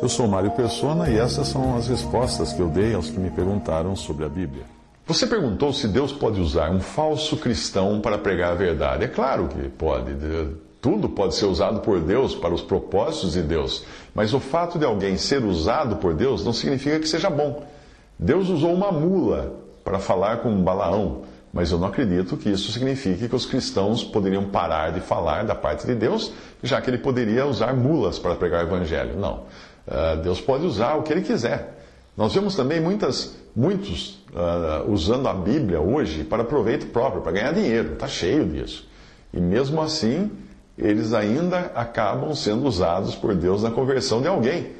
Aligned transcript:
Eu 0.00 0.08
sou 0.08 0.28
Mário 0.28 0.50
Persona 0.50 1.08
e 1.08 1.18
essas 1.18 1.48
são 1.48 1.76
as 1.76 1.88
respostas 1.88 2.52
que 2.52 2.60
eu 2.60 2.68
dei 2.68 2.94
aos 2.94 3.08
que 3.08 3.18
me 3.18 3.30
perguntaram 3.30 3.96
sobre 3.96 4.24
a 4.24 4.28
Bíblia. 4.28 4.64
Você 5.06 5.26
perguntou 5.26 5.72
se 5.72 5.88
Deus 5.88 6.12
pode 6.12 6.40
usar 6.40 6.70
um 6.70 6.80
falso 6.80 7.36
cristão 7.36 8.00
para 8.00 8.18
pregar 8.18 8.52
a 8.52 8.54
verdade. 8.54 9.04
É 9.04 9.08
claro 9.08 9.48
que 9.48 9.68
pode. 9.68 10.14
Tudo 10.80 11.08
pode 11.08 11.34
ser 11.34 11.46
usado 11.46 11.80
por 11.80 12.00
Deus 12.00 12.34
para 12.34 12.54
os 12.54 12.62
propósitos 12.62 13.32
de 13.32 13.42
Deus. 13.42 13.84
Mas 14.14 14.32
o 14.34 14.40
fato 14.40 14.78
de 14.78 14.84
alguém 14.84 15.16
ser 15.16 15.44
usado 15.44 15.96
por 15.96 16.14
Deus 16.14 16.44
não 16.44 16.52
significa 16.52 17.00
que 17.00 17.08
seja 17.08 17.30
bom. 17.30 17.62
Deus 18.18 18.48
usou 18.48 18.72
uma 18.72 18.92
mula 18.92 19.54
para 19.82 19.98
falar 19.98 20.38
com 20.38 20.62
Balaão, 20.62 21.22
mas 21.54 21.70
eu 21.70 21.78
não 21.78 21.86
acredito 21.86 22.36
que 22.36 22.50
isso 22.50 22.72
signifique 22.72 23.28
que 23.28 23.36
os 23.36 23.46
cristãos 23.46 24.02
poderiam 24.02 24.44
parar 24.46 24.90
de 24.90 25.00
falar 25.00 25.44
da 25.44 25.54
parte 25.54 25.86
de 25.86 25.94
Deus, 25.94 26.32
já 26.60 26.80
que 26.80 26.90
ele 26.90 26.98
poderia 26.98 27.46
usar 27.46 27.72
mulas 27.72 28.18
para 28.18 28.34
pregar 28.34 28.64
o 28.64 28.66
evangelho. 28.66 29.16
Não. 29.16 29.44
Uh, 29.86 30.20
Deus 30.20 30.40
pode 30.40 30.66
usar 30.66 30.96
o 30.96 31.04
que 31.04 31.12
ele 31.12 31.22
quiser. 31.22 31.78
Nós 32.16 32.34
vemos 32.34 32.56
também 32.56 32.80
muitas, 32.80 33.36
muitos 33.54 34.24
uh, 34.32 34.90
usando 34.90 35.28
a 35.28 35.32
Bíblia 35.32 35.80
hoje 35.80 36.24
para 36.24 36.42
proveito 36.42 36.86
próprio, 36.86 37.22
para 37.22 37.30
ganhar 37.30 37.52
dinheiro. 37.52 37.92
Está 37.92 38.08
cheio 38.08 38.44
disso. 38.44 38.88
E 39.32 39.40
mesmo 39.40 39.80
assim, 39.80 40.32
eles 40.76 41.14
ainda 41.14 41.70
acabam 41.76 42.34
sendo 42.34 42.66
usados 42.66 43.14
por 43.14 43.32
Deus 43.32 43.62
na 43.62 43.70
conversão 43.70 44.20
de 44.20 44.26
alguém 44.26 44.72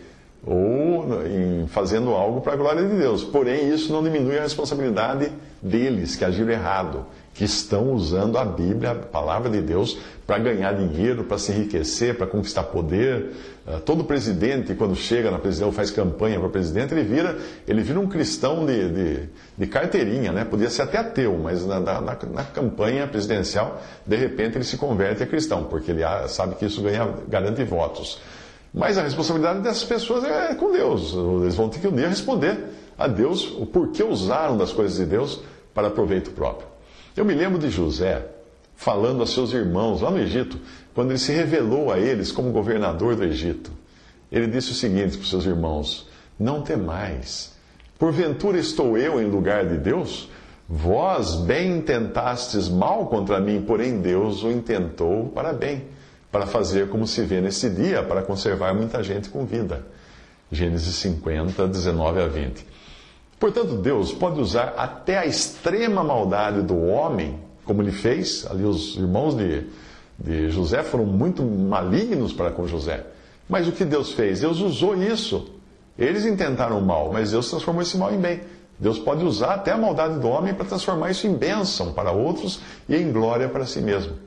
ou 0.47 1.25
em 1.27 1.67
fazendo 1.69 2.11
algo 2.11 2.41
para 2.41 2.53
a 2.53 2.57
glória 2.57 2.83
de 2.87 2.97
Deus. 2.97 3.25
Porém, 3.25 3.73
isso 3.73 3.93
não 3.93 4.03
diminui 4.03 4.39
a 4.39 4.43
responsabilidade 4.43 5.31
deles 5.63 6.17
que 6.17 6.25
agiram 6.25 6.51
errado, 6.51 7.07
que 7.33 7.45
estão 7.45 7.93
usando 7.93 8.37
a 8.37 8.45
Bíblia, 8.45 8.91
a 8.91 8.95
palavra 8.95 9.49
de 9.51 9.63
Deus, 9.63 9.99
para 10.27 10.39
ganhar 10.39 10.73
dinheiro, 10.73 11.25
para 11.25 11.39
se 11.39 11.53
enriquecer, 11.53 12.17
para 12.17 12.27
conquistar 12.27 12.65
poder. 12.65 13.31
Ah, 13.67 13.81
todo 13.85 14.05
presidente, 14.05 14.75
quando 14.75 14.95
chega 14.95 15.31
na 15.31 15.39
presidência 15.39 15.67
ou 15.67 15.73
faz 15.73 15.91
campanha 15.91 16.39
para 16.39 16.51
presidente, 16.51 16.93
ele 16.93 17.03
vira, 17.03 17.39
ele 17.67 17.83
vira 17.83 17.99
um 17.99 18.07
cristão 18.07 18.67
de, 18.67 18.89
de, 18.91 19.29
de 19.57 19.67
carteirinha, 19.67 20.33
né? 20.33 20.45
Podia 20.45 20.69
ser 20.69 20.83
até 20.83 20.99
ateu, 20.99 21.39
mas 21.43 21.65
na, 21.65 21.81
na, 21.81 22.01
na, 22.01 22.45
campanha 22.45 23.07
presidencial, 23.07 23.83
de 24.07 24.17
repente 24.17 24.59
ele 24.59 24.65
se 24.65 24.77
converte 24.77 25.23
a 25.23 25.27
cristão, 25.27 25.65
porque 25.65 25.91
ele 25.91 26.03
sabe 26.29 26.57
que 26.57 26.67
isso 26.67 26.83
ganha, 26.83 27.09
garante 27.27 27.65
votos. 27.65 28.21
Mas 28.75 28.99
a 28.99 29.03
responsabilidade 29.03 29.61
dessas 29.61 29.85
pessoas 29.85 30.25
é 30.25 30.53
com 30.57 30.73
Deus. 30.73 31.15
Eles 31.43 31.55
vão 31.55 31.69
ter 31.69 31.79
que 31.79 31.87
um 31.87 31.95
dia 31.95 32.09
responder 32.09 32.59
a 32.99 33.07
Deus 33.07 33.53
o 33.53 33.65
porquê 33.65 34.03
usaram 34.03 34.57
das 34.57 34.73
coisas 34.73 34.97
de 34.97 35.05
Deus 35.05 35.41
para 35.73 35.91
proveito 35.91 36.33
próprio. 36.33 36.67
Eu 37.17 37.25
me 37.25 37.35
lembro 37.35 37.57
de 37.57 37.71
José 37.71 38.27
falando 38.75 39.23
a 39.23 39.27
seus 39.27 39.53
irmãos 39.53 40.01
lá 40.01 40.11
no 40.11 40.19
Egito, 40.19 40.59
quando 40.93 41.11
ele 41.11 41.21
se 41.21 41.33
revelou 41.33 41.93
a 41.93 41.99
eles 42.01 42.33
como 42.33 42.51
governador 42.51 43.15
do 43.15 43.23
Egito. 43.23 43.71
Ele 44.31 44.49
disse 44.49 44.73
o 44.73 44.75
seguinte 44.75 45.17
para 45.17 45.23
os 45.23 45.31
seus 45.31 45.47
irmãos: 45.47 46.09
Não 46.37 46.61
temais, 46.61 47.53
porventura 47.97 48.59
estou 48.59 48.99
eu 48.99 49.23
em 49.23 49.27
lugar 49.27 49.67
de 49.67 49.79
Deus? 49.79 50.29
Vós 50.69 51.37
bem 51.37 51.77
intentastes 51.77 52.69
mal 52.69 53.07
contra 53.07 53.39
mim, 53.39 53.63
porém 53.63 54.01
Deus 54.01 54.43
o 54.43 54.51
intentou 54.51 55.29
para 55.29 55.53
bem 55.53 55.85
para 56.35 56.47
fazer 56.49 56.89
como 56.89 57.07
se 57.07 57.23
vê 57.23 57.41
nesse 57.41 57.71
dia, 57.71 58.03
para 58.03 58.21
conservar 58.21 58.75
muita 58.75 59.05
gente 59.05 59.29
com 59.29 59.47
vida. 59.47 59.87
Gênesis 60.51 60.97
50, 60.97 61.69
19 61.69 62.21
a 62.21 62.27
20. 62.27 62.67
Portanto, 63.39 63.77
Deus 63.77 64.11
pode 64.11 64.41
usar 64.41 64.75
até 64.77 65.17
a 65.17 65.27
extrema 65.27 66.03
maldade 66.03 66.61
do 66.63 66.77
homem, 66.77 67.39
como 67.65 67.81
ele 67.83 67.93
fez, 67.93 68.45
ali 68.51 68.65
os 68.65 68.97
irmãos 68.97 69.37
de, 69.37 69.69
de 70.19 70.51
José 70.51 70.83
foram 70.83 71.07
muito 71.07 71.45
malignos 71.45 72.33
para 72.33 72.51
com 72.51 72.67
José. 72.67 73.07
Mas 73.49 73.69
o 73.69 73.73
que 73.73 73.85
Deus 73.85 74.11
fez? 74.11 74.41
Deus 74.41 74.59
usou 74.59 75.01
isso. 75.01 75.53
Eles 75.97 76.27
intentaram 76.27 76.81
o 76.81 76.83
mal, 76.83 77.13
mas 77.13 77.31
Deus 77.31 77.49
transformou 77.49 77.81
esse 77.81 77.97
mal 77.97 78.13
em 78.13 78.19
bem. 78.19 78.41
Deus 78.77 78.99
pode 78.99 79.25
usar 79.25 79.55
até 79.55 79.71
a 79.71 79.79
maldade 79.79 80.19
do 80.19 80.27
homem 80.27 80.53
para 80.53 80.65
transformar 80.65 81.13
isso 81.13 81.29
em 81.29 81.35
bênção 81.35 81.93
para 81.93 82.11
outros 82.11 82.59
e 82.89 82.97
em 82.97 83.13
glória 83.13 83.49
para 83.49 83.65
si 83.65 83.81
mesmo. 83.81 84.24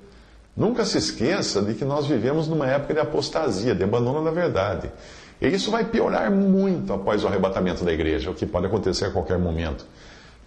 Nunca 0.58 0.84
se 0.86 0.98
esqueça 0.98 1.62
de 1.62 1.76
que 1.76 1.86
nós 1.86 2.08
vivemos 2.08 2.48
numa 2.48 2.66
época 2.66 2.96
de 2.96 3.00
apostasia, 3.00 3.76
de 3.76 3.84
abandono 3.84 4.24
da 4.26 4.32
verdade. 4.32 4.92
E 5.40 5.48
isso 5.50 5.70
vai 5.70 5.86
piorar 5.86 6.32
muito 6.32 6.92
após 6.92 7.24
o 7.24 7.28
arrebatamento 7.28 7.86
da 7.86 7.94
igreja, 7.94 8.32
o 8.32 8.34
que 8.34 8.48
pode 8.48 8.66
acontecer 8.66 9.06
a 9.06 9.12
qualquer 9.12 9.38
momento. 9.38 9.86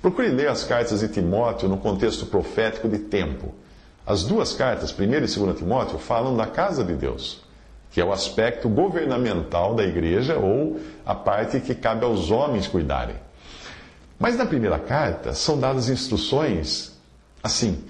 Procure 0.03 0.29
ler 0.29 0.49
as 0.49 0.65
cartas 0.65 0.99
de 0.99 1.07
Timóteo 1.07 1.69
no 1.69 1.77
contexto 1.77 2.27
profético 2.27 2.89
de 2.89 2.99
tempo. 2.99 3.55
As 4.05 4.25
duas 4.25 4.53
cartas, 4.53 4.93
1 4.99 5.03
e 5.05 5.21
2 5.21 5.57
Timóteo, 5.57 5.97
falam 5.97 6.37
da 6.37 6.47
casa 6.47 6.83
de 6.83 6.95
Deus, 6.95 7.45
que 7.93 8.01
é 8.01 8.05
o 8.05 8.13
aspecto 8.13 8.69
governamental 8.69 9.77
da 9.77 9.85
igreja 9.85 10.37
ou 10.39 10.81
a 11.07 11.15
parte 11.15 11.61
que 11.61 11.75
cabe 11.75 12.05
aos 12.05 12.33
homens 12.33 12.67
cuidarem. 12.67 13.15
Mas 14.19 14.37
na 14.37 14.45
primeira 14.45 14.79
carta 14.81 15.33
são 15.35 15.57
dadas 15.57 15.89
instruções 15.89 16.99
assim 17.43 17.85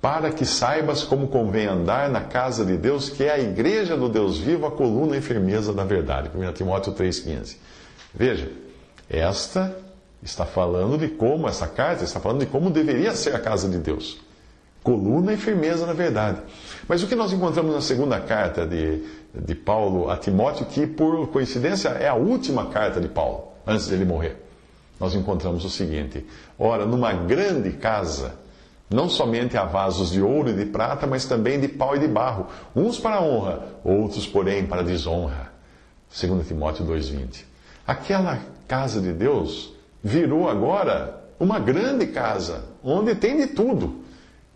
para 0.00 0.32
que 0.32 0.46
saibas 0.46 1.02
como 1.02 1.28
convém 1.28 1.66
andar 1.66 2.08
na 2.08 2.22
casa 2.22 2.64
de 2.64 2.76
Deus, 2.76 3.10
que 3.10 3.24
é 3.24 3.32
a 3.32 3.38
igreja 3.38 3.96
do 3.96 4.08
Deus 4.08 4.38
vivo, 4.38 4.66
a 4.66 4.70
coluna 4.70 5.16
e 5.16 5.20
firmeza 5.20 5.74
da 5.74 5.84
verdade. 5.84 6.30
1 6.34 6.52
Timóteo 6.54 6.94
3,15. 6.94 7.56
Veja, 8.14 8.50
esta 9.08 9.76
está 10.22 10.46
falando 10.46 10.96
de 10.96 11.08
como, 11.08 11.46
essa 11.48 11.66
carta 11.66 12.02
está 12.02 12.18
falando 12.18 12.40
de 12.40 12.46
como 12.46 12.70
deveria 12.70 13.14
ser 13.14 13.34
a 13.34 13.38
casa 13.38 13.68
de 13.68 13.78
Deus. 13.78 14.18
Coluna 14.82 15.34
e 15.34 15.36
firmeza 15.36 15.86
na 15.86 15.92
verdade. 15.92 16.40
Mas 16.88 17.02
o 17.02 17.06
que 17.06 17.14
nós 17.14 17.32
encontramos 17.32 17.74
na 17.74 17.82
segunda 17.82 18.18
carta 18.20 18.66
de, 18.66 19.04
de 19.34 19.54
Paulo 19.54 20.10
a 20.10 20.16
Timóteo, 20.16 20.64
que 20.64 20.86
por 20.86 21.28
coincidência 21.28 21.90
é 21.90 22.08
a 22.08 22.14
última 22.14 22.66
carta 22.66 23.00
de 23.00 23.08
Paulo, 23.08 23.48
antes 23.66 23.88
dele 23.88 24.06
morrer. 24.06 24.36
Nós 24.98 25.14
encontramos 25.14 25.62
o 25.64 25.70
seguinte: 25.70 26.26
ora, 26.58 26.86
numa 26.86 27.12
grande 27.12 27.72
casa 27.72 28.34
não 28.90 29.08
somente 29.08 29.56
há 29.56 29.64
vasos 29.64 30.10
de 30.10 30.20
ouro 30.20 30.50
e 30.50 30.52
de 30.52 30.66
prata, 30.66 31.06
mas 31.06 31.24
também 31.24 31.60
de 31.60 31.68
pau 31.68 31.94
e 31.94 32.00
de 32.00 32.08
barro, 32.08 32.48
uns 32.74 32.98
para 32.98 33.22
honra, 33.22 33.62
outros, 33.84 34.26
porém, 34.26 34.66
para 34.66 34.82
desonra. 34.82 35.52
2 36.10 36.46
Timóteo 36.46 36.84
2,20. 36.84 37.44
Aquela 37.86 38.40
casa 38.66 39.00
de 39.00 39.12
Deus 39.12 39.72
virou 40.02 40.48
agora 40.48 41.22
uma 41.38 41.58
grande 41.58 42.08
casa, 42.08 42.64
onde 42.82 43.14
tem 43.14 43.36
de 43.36 43.46
tudo. 43.46 44.00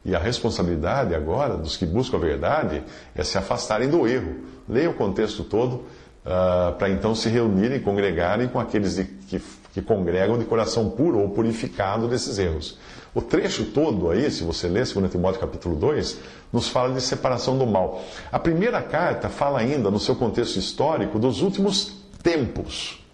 E 0.05 0.15
a 0.15 0.19
responsabilidade 0.19 1.15
agora 1.15 1.57
dos 1.57 1.77
que 1.77 1.87
buscam 1.87 2.19
a 2.19 2.21
verdade 2.21 2.83
é 3.15 3.25
se 3.25 3.39
afastarem 3.39 3.89
do 3.89 4.07
erro. 4.07 4.35
Leia 4.69 4.91
o 4.91 4.95
contexto 4.95 5.45
todo 5.45 5.77
uh, 5.77 6.73
para 6.77 6.91
então 6.91 7.15
se 7.15 7.29
reunirem, 7.29 7.81
congregarem 7.81 8.49
com 8.49 8.61
aqueles 8.61 8.97
de, 8.97 9.05
que, 9.05 9.41
que 9.75 9.83
congregam 9.83 10.39
de 10.39 10.45
coração 10.45 10.89
puro 10.89 11.19
ou 11.19 11.29
purificado 11.31 12.07
desses 12.07 12.39
erros. 12.39 12.79
O 13.13 13.21
trecho 13.21 13.65
todo 13.67 14.09
aí, 14.09 14.31
se 14.31 14.45
você 14.45 14.69
ler 14.69 14.87
2 14.87 15.11
Timóteo 15.11 15.41
capítulo 15.41 15.75
2, 15.75 16.19
nos 16.53 16.69
fala 16.69 16.95
de 16.95 17.01
separação 17.01 17.59
do 17.59 17.67
mal. 17.67 18.01
A 18.31 18.39
primeira 18.39 18.81
carta 18.81 19.29
fala 19.29 19.59
ainda, 19.59 19.91
no 19.91 19.99
seu 19.99 20.15
contexto 20.15 20.61
histórico, 20.61 21.19
dos 21.19 21.43
últimos 21.43 21.93
tempos, 22.23 23.05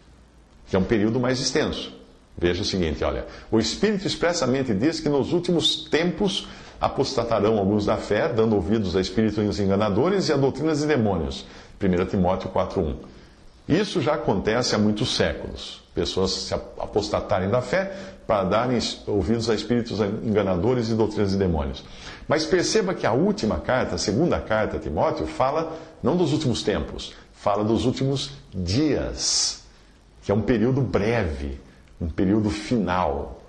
que 0.68 0.76
é 0.76 0.78
um 0.78 0.84
período 0.84 1.18
mais 1.18 1.40
extenso. 1.40 1.98
Veja 2.36 2.60
o 2.60 2.64
seguinte, 2.64 3.02
olha, 3.02 3.26
o 3.50 3.58
Espírito 3.58 4.06
expressamente 4.06 4.74
diz 4.74 5.00
que 5.00 5.08
nos 5.08 5.32
últimos 5.32 5.84
tempos 5.84 6.46
apostatarão 6.78 7.58
alguns 7.58 7.86
da 7.86 7.96
fé, 7.96 8.28
dando 8.28 8.54
ouvidos 8.54 8.94
a 8.96 9.00
espíritos 9.00 9.58
enganadores 9.58 10.28
e 10.28 10.32
a 10.32 10.36
doutrinas 10.36 10.80
de 10.80 10.86
demônios. 10.86 11.46
1 11.82 12.04
Timóteo 12.06 12.50
4.1. 12.50 12.96
Isso 13.70 14.00
já 14.00 14.14
acontece 14.14 14.74
há 14.74 14.78
muitos 14.78 15.14
séculos. 15.14 15.80
Pessoas 15.94 16.32
se 16.32 16.54
apostatarem 16.54 17.48
da 17.48 17.62
fé 17.62 17.92
para 18.26 18.42
darem 18.42 18.78
ouvidos 19.06 19.48
a 19.48 19.54
espíritos 19.54 20.00
enganadores 20.00 20.88
e 20.88 20.94
doutrinas 20.94 21.30
de 21.30 21.36
demônios. 21.36 21.84
Mas 22.26 22.44
perceba 22.44 22.94
que 22.94 23.06
a 23.06 23.12
última 23.12 23.60
carta, 23.60 23.94
a 23.94 23.98
segunda 23.98 24.40
carta 24.40 24.76
a 24.76 24.80
Timóteo, 24.80 25.24
fala 25.24 25.72
não 26.02 26.16
dos 26.16 26.32
últimos 26.32 26.64
tempos, 26.64 27.12
fala 27.32 27.62
dos 27.62 27.86
últimos 27.86 28.32
dias, 28.52 29.62
que 30.22 30.32
é 30.32 30.34
um 30.34 30.42
período 30.42 30.80
breve, 30.80 31.60
um 32.00 32.08
período 32.08 32.50
final. 32.50 33.40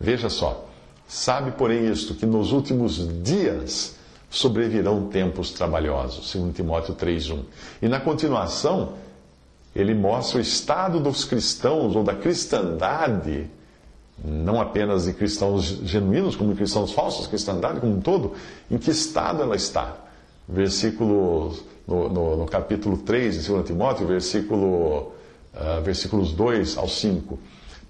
Veja 0.00 0.30
só, 0.30 0.66
sabe, 1.06 1.50
porém, 1.52 1.90
isto, 1.90 2.14
que 2.14 2.24
nos 2.24 2.52
últimos 2.52 3.22
dias 3.22 3.96
sobrevirão 4.30 5.08
tempos 5.08 5.52
trabalhosos. 5.52 6.32
2 6.34 6.54
Timóteo 6.54 6.94
3,1. 6.94 7.44
E 7.82 7.88
na 7.88 8.00
continuação, 8.00 8.94
ele 9.78 9.94
mostra 9.94 10.38
o 10.38 10.40
estado 10.40 10.98
dos 10.98 11.24
cristãos 11.24 11.94
ou 11.94 12.02
da 12.02 12.14
cristandade, 12.14 13.48
não 14.24 14.60
apenas 14.60 15.04
de 15.04 15.12
cristãos 15.12 15.64
genuínos, 15.84 16.34
como 16.34 16.50
de 16.50 16.56
cristãos 16.56 16.92
falsos, 16.92 17.28
cristandade 17.28 17.78
como 17.78 17.94
um 17.94 18.00
todo, 18.00 18.32
em 18.68 18.76
que 18.76 18.90
estado 18.90 19.40
ela 19.40 19.54
está. 19.54 19.96
Versículo, 20.48 21.54
no, 21.86 22.08
no, 22.08 22.36
no 22.38 22.46
capítulo 22.46 22.98
3 22.98 23.40
de 23.40 23.48
2 23.48 23.66
Timóteo, 23.66 24.04
versículo, 24.04 25.12
uh, 25.54 25.80
versículos 25.84 26.32
2 26.32 26.76
ao 26.76 26.88
5 26.88 27.38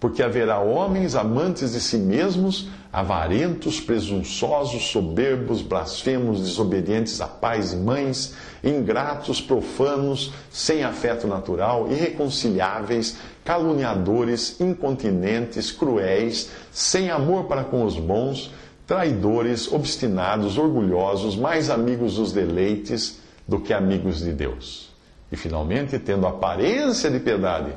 porque 0.00 0.22
haverá 0.22 0.60
homens 0.60 1.16
amantes 1.16 1.72
de 1.72 1.80
si 1.80 1.98
mesmos, 1.98 2.68
avarentos, 2.92 3.80
presunçosos, 3.80 4.90
soberbos, 4.90 5.60
blasfemos, 5.60 6.40
desobedientes 6.40 7.20
a 7.20 7.26
pais 7.26 7.72
e 7.72 7.76
mães, 7.76 8.34
ingratos, 8.62 9.40
profanos, 9.40 10.32
sem 10.50 10.84
afeto 10.84 11.26
natural, 11.26 11.88
irreconciliáveis, 11.90 13.18
caluniadores, 13.44 14.60
incontinentes, 14.60 15.72
cruéis, 15.72 16.50
sem 16.70 17.10
amor 17.10 17.44
para 17.44 17.64
com 17.64 17.84
os 17.84 17.98
bons, 17.98 18.52
traidores, 18.86 19.70
obstinados, 19.70 20.56
orgulhosos, 20.56 21.36
mais 21.36 21.70
amigos 21.70 22.14
dos 22.14 22.32
deleites 22.32 23.18
do 23.46 23.58
que 23.58 23.72
amigos 23.72 24.20
de 24.20 24.32
Deus. 24.32 24.88
E 25.30 25.36
finalmente, 25.36 25.98
tendo 25.98 26.26
aparência 26.26 27.10
de 27.10 27.18
piedade, 27.18 27.72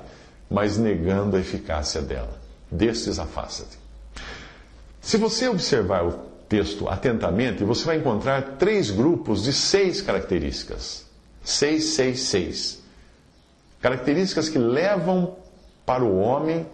mas 0.51 0.77
negando 0.77 1.37
a 1.37 1.39
eficácia 1.39 2.01
dela. 2.01 2.37
Destes 2.69 3.17
afasta-te. 3.17 3.79
Se 4.99 5.15
você 5.15 5.47
observar 5.47 6.05
o 6.05 6.11
texto 6.49 6.89
atentamente, 6.89 7.63
você 7.63 7.85
vai 7.85 7.97
encontrar 7.97 8.57
três 8.57 8.91
grupos 8.91 9.43
de 9.43 9.53
seis 9.53 10.01
características. 10.01 11.05
Seis, 11.41 11.85
seis, 11.85 12.19
seis. 12.19 12.83
Características 13.81 14.49
que 14.49 14.59
levam 14.59 15.37
para 15.85 16.03
o 16.03 16.19
homem, 16.19 16.67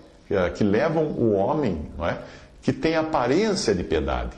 que 0.55 0.63
levam 0.63 1.05
o 1.05 1.33
homem, 1.33 1.89
não 1.95 2.07
é? 2.07 2.19
que 2.61 2.73
tem 2.73 2.95
aparência 2.95 3.73
de 3.73 3.83
piedade. 3.83 4.35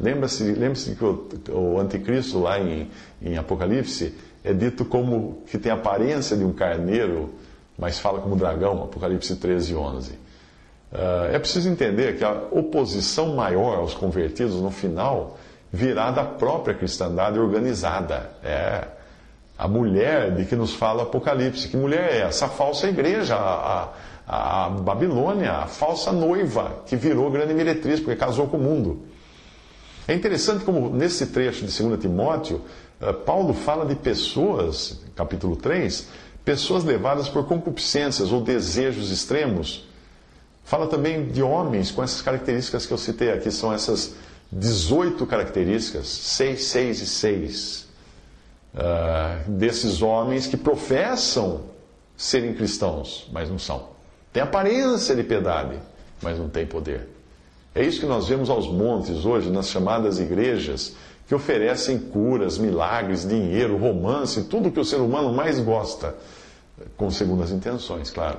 Lembra-se 0.00 0.42
lembra 0.42 0.80
que 0.80 1.04
o, 1.04 1.28
o, 1.50 1.78
anticristo 1.78 2.40
lá 2.40 2.58
em, 2.58 2.90
em 3.22 3.36
Apocalipse 3.36 4.14
é 4.42 4.52
dito 4.52 4.84
como 4.84 5.42
que 5.46 5.58
tem 5.58 5.70
aparência 5.70 6.36
de 6.36 6.42
um 6.42 6.52
carneiro 6.52 7.32
mas 7.80 7.98
fala 7.98 8.20
como 8.20 8.36
dragão, 8.36 8.84
Apocalipse 8.84 9.34
13, 9.36 9.74
11. 9.74 10.12
Uh, 10.12 10.16
é 11.32 11.38
preciso 11.38 11.68
entender 11.68 12.18
que 12.18 12.24
a 12.24 12.32
oposição 12.50 13.34
maior 13.34 13.78
aos 13.78 13.94
convertidos 13.94 14.60
no 14.60 14.70
final 14.70 15.38
virá 15.72 16.10
da 16.10 16.24
própria 16.24 16.74
cristandade 16.74 17.38
organizada. 17.38 18.30
É 18.44 18.86
a 19.56 19.66
mulher 19.66 20.34
de 20.34 20.44
que 20.44 20.54
nos 20.54 20.74
fala 20.74 21.04
Apocalipse. 21.04 21.68
Que 21.68 21.76
mulher 21.76 22.12
é 22.12 22.18
essa? 22.22 22.46
A 22.46 22.48
falsa 22.48 22.86
igreja, 22.86 23.34
a, 23.36 23.88
a, 24.26 24.66
a 24.66 24.68
Babilônia, 24.68 25.52
a 25.52 25.66
falsa 25.66 26.12
noiva 26.12 26.82
que 26.86 26.96
virou 26.96 27.30
grande 27.30 27.54
meretriz 27.54 27.98
porque 27.98 28.16
casou 28.16 28.46
com 28.48 28.58
o 28.58 28.60
mundo. 28.60 29.06
É 30.06 30.12
interessante 30.14 30.64
como 30.64 30.90
nesse 30.90 31.28
trecho 31.28 31.64
de 31.64 31.82
2 31.82 32.00
Timóteo, 32.00 32.60
uh, 33.00 33.14
Paulo 33.14 33.54
fala 33.54 33.86
de 33.86 33.94
pessoas, 33.94 35.00
capítulo 35.14 35.56
3, 35.56 36.08
pessoas 36.44 36.84
levadas 36.84 37.28
por 37.28 37.46
concupiscências 37.46 38.32
ou 38.32 38.40
desejos 38.40 39.10
extremos. 39.10 39.88
Fala 40.64 40.86
também 40.86 41.28
de 41.28 41.42
homens 41.42 41.90
com 41.90 42.02
essas 42.02 42.22
características 42.22 42.86
que 42.86 42.92
eu 42.92 42.98
citei 42.98 43.32
aqui, 43.32 43.50
são 43.50 43.72
essas 43.72 44.14
18 44.52 45.26
características, 45.26 46.06
6, 46.06 46.64
6 46.64 47.00
e 47.02 47.06
6, 47.06 47.88
uh, 48.74 48.78
ah, 48.78 49.40
desses 49.46 50.02
homens 50.02 50.46
que 50.46 50.56
professam 50.56 51.62
serem 52.16 52.54
cristãos, 52.54 53.28
mas 53.32 53.48
não 53.48 53.58
são. 53.58 53.90
Tem 54.32 54.42
aparência 54.42 55.14
de 55.14 55.22
piedade, 55.22 55.76
mas 56.20 56.38
não 56.38 56.48
tem 56.48 56.66
poder. 56.66 57.08
É 57.74 57.84
isso 57.84 58.00
que 58.00 58.06
nós 58.06 58.28
vemos 58.28 58.50
aos 58.50 58.66
montes 58.66 59.24
hoje, 59.24 59.50
nas 59.50 59.68
chamadas 59.68 60.18
igrejas, 60.18 60.94
que 61.30 61.34
oferecem 61.36 61.96
curas, 61.96 62.58
milagres, 62.58 63.24
dinheiro, 63.24 63.76
romance, 63.76 64.42
tudo 64.46 64.68
que 64.68 64.80
o 64.80 64.84
ser 64.84 64.96
humano 64.96 65.32
mais 65.32 65.60
gosta, 65.60 66.16
com 66.96 67.08
segundas 67.08 67.52
intenções, 67.52 68.10
claro. 68.10 68.38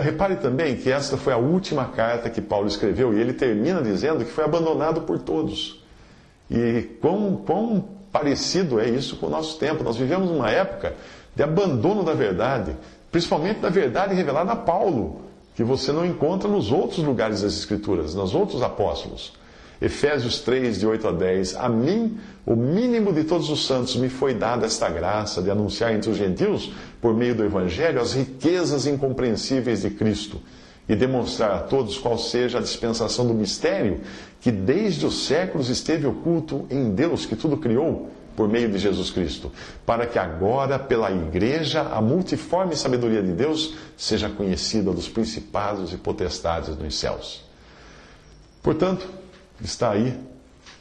Repare 0.00 0.36
também 0.36 0.76
que 0.76 0.90
esta 0.90 1.18
foi 1.18 1.34
a 1.34 1.36
última 1.36 1.84
carta 1.84 2.30
que 2.30 2.40
Paulo 2.40 2.68
escreveu 2.68 3.12
e 3.12 3.20
ele 3.20 3.34
termina 3.34 3.82
dizendo 3.82 4.24
que 4.24 4.30
foi 4.30 4.44
abandonado 4.44 5.02
por 5.02 5.18
todos. 5.18 5.84
E 6.50 6.88
quão, 7.02 7.36
quão 7.44 7.84
parecido 8.10 8.80
é 8.80 8.88
isso 8.88 9.16
com 9.16 9.26
o 9.26 9.30
nosso 9.30 9.58
tempo. 9.58 9.84
Nós 9.84 9.98
vivemos 9.98 10.30
uma 10.30 10.50
época 10.50 10.94
de 11.36 11.42
abandono 11.42 12.02
da 12.02 12.14
verdade, 12.14 12.74
principalmente 13.12 13.60
da 13.60 13.68
verdade 13.68 14.14
revelada 14.14 14.52
a 14.52 14.56
Paulo, 14.56 15.20
que 15.54 15.62
você 15.62 15.92
não 15.92 16.06
encontra 16.06 16.48
nos 16.48 16.72
outros 16.72 17.04
lugares 17.04 17.42
das 17.42 17.52
Escrituras, 17.52 18.14
nos 18.14 18.34
outros 18.34 18.62
apóstolos. 18.62 19.34
Efésios 19.84 20.40
3, 20.40 20.80
de 20.80 20.86
8 20.86 21.08
a 21.08 21.12
10. 21.12 21.56
A 21.56 21.68
mim, 21.68 22.18
o 22.46 22.56
mínimo 22.56 23.12
de 23.12 23.24
todos 23.24 23.50
os 23.50 23.66
santos, 23.66 23.96
me 23.96 24.08
foi 24.08 24.32
dada 24.32 24.64
esta 24.64 24.88
graça 24.88 25.42
de 25.42 25.50
anunciar 25.50 25.92
entre 25.92 26.10
os 26.10 26.16
gentios, 26.16 26.72
por 27.02 27.14
meio 27.14 27.34
do 27.34 27.44
Evangelho, 27.44 28.00
as 28.00 28.14
riquezas 28.14 28.86
incompreensíveis 28.86 29.82
de 29.82 29.90
Cristo 29.90 30.40
e 30.88 30.96
demonstrar 30.96 31.50
a 31.52 31.58
todos 31.60 31.98
qual 31.98 32.16
seja 32.16 32.58
a 32.58 32.62
dispensação 32.62 33.26
do 33.26 33.34
mistério 33.34 34.00
que 34.40 34.50
desde 34.50 35.04
os 35.04 35.26
séculos 35.26 35.68
esteve 35.68 36.06
oculto 36.06 36.66
em 36.70 36.94
Deus 36.94 37.26
que 37.26 37.36
tudo 37.36 37.56
criou 37.56 38.10
por 38.34 38.48
meio 38.48 38.70
de 38.70 38.78
Jesus 38.78 39.10
Cristo, 39.10 39.52
para 39.86 40.06
que 40.06 40.18
agora, 40.18 40.78
pela 40.78 41.10
Igreja, 41.10 41.82
a 41.82 42.00
multiforme 42.00 42.74
sabedoria 42.74 43.22
de 43.22 43.32
Deus 43.32 43.74
seja 43.96 44.28
conhecida 44.28 44.92
dos 44.92 45.08
principados 45.08 45.92
e 45.92 45.96
potestades 45.96 46.76
nos 46.76 46.98
céus. 46.98 47.44
Portanto, 48.62 49.06
está 49.64 49.92
aí 49.92 50.18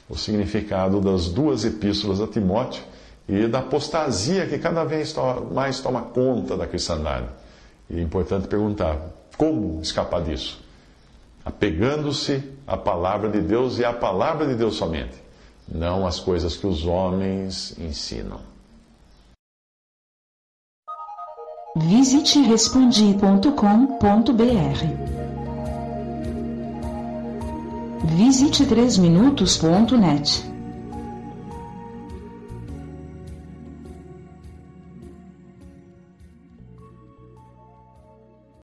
o 0.09 0.15
significado 0.15 0.99
das 0.99 1.27
duas 1.27 1.65
epístolas 1.65 2.21
a 2.21 2.27
Timóteo 2.27 2.83
e 3.27 3.47
da 3.47 3.59
apostasia 3.59 4.45
que 4.45 4.57
cada 4.57 4.83
vez 4.83 5.15
mais 5.51 5.79
toma 5.79 6.01
conta 6.01 6.57
da 6.57 6.67
cristandade. 6.67 7.27
E 7.89 7.97
é 7.97 8.01
importante 8.01 8.47
perguntar: 8.47 8.99
como 9.37 9.81
escapar 9.81 10.21
disso? 10.21 10.61
Apegando-se 11.45 12.43
à 12.65 12.77
palavra 12.77 13.29
de 13.29 13.41
Deus 13.41 13.79
e 13.79 13.85
à 13.85 13.93
palavra 13.93 14.47
de 14.47 14.55
Deus 14.55 14.75
somente, 14.75 15.15
não 15.67 16.05
às 16.05 16.19
coisas 16.19 16.55
que 16.55 16.67
os 16.67 16.85
homens 16.85 17.75
ensinam. 17.79 18.39
Visite 21.75 22.39
respondi.com.br 22.39 25.12
Visite 28.15 28.65
3minutos.net. 28.67 30.52